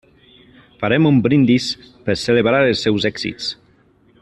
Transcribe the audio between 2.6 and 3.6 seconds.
els seus èxits.